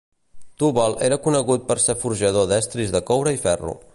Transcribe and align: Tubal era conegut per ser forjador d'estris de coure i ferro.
Tubal 0.61 0.95
era 1.07 1.19
conegut 1.27 1.69
per 1.69 1.77
ser 1.85 1.97
forjador 2.05 2.49
d'estris 2.53 2.97
de 2.99 3.05
coure 3.13 3.37
i 3.39 3.41
ferro. 3.47 3.79